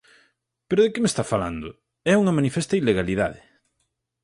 Pero 0.67 0.83
¿de 0.83 0.91
que 0.93 1.01
me 1.03 1.11
está 1.11 1.23
falando? 1.33 1.69
É 2.11 2.13
unha 2.21 2.35
manifesta 2.37 2.77
ilegalidade. 2.81 3.39